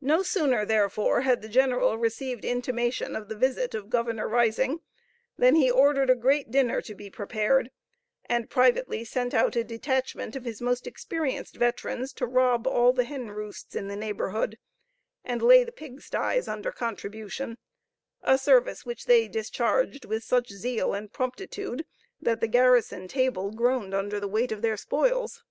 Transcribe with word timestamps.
No 0.00 0.24
sooner, 0.24 0.64
therefore, 0.64 1.20
had 1.20 1.40
the 1.40 1.48
general 1.48 1.96
received 1.98 2.44
intimation 2.44 3.14
of 3.14 3.28
the 3.28 3.36
visit 3.36 3.76
of 3.76 3.88
Governor 3.88 4.28
Risingh, 4.28 4.80
than 5.38 5.54
he 5.54 5.70
ordered 5.70 6.10
a 6.10 6.16
great 6.16 6.50
dinner 6.50 6.82
to 6.82 6.96
be 6.96 7.08
prepared, 7.10 7.70
and 8.24 8.50
privately 8.50 9.04
sent 9.04 9.34
out 9.34 9.54
a 9.54 9.62
detachment 9.62 10.34
of 10.34 10.44
his 10.44 10.60
most 10.60 10.84
experienced 10.88 11.54
veterans 11.54 12.12
to 12.14 12.26
rob 12.26 12.66
all 12.66 12.92
the 12.92 13.04
hen 13.04 13.30
roosts 13.30 13.76
in 13.76 13.86
the 13.86 13.94
neighborhood, 13.94 14.58
and 15.24 15.42
lay 15.42 15.62
the 15.62 15.70
pigstyes 15.70 16.48
under 16.48 16.72
contribution: 16.72 17.56
a 18.22 18.38
service 18.38 18.84
which 18.84 19.04
they 19.04 19.28
discharged 19.28 20.04
with 20.06 20.24
such 20.24 20.48
zeal 20.48 20.92
and 20.92 21.12
promptitude, 21.12 21.86
that 22.20 22.40
the 22.40 22.48
garrison 22.48 23.06
table 23.06 23.52
groaned 23.52 23.94
under 23.94 24.18
the 24.18 24.26
weight 24.26 24.50
of 24.50 24.60
their 24.62 24.76
spoils. 24.76 25.44